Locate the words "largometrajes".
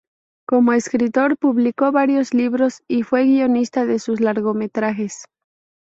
4.19-5.25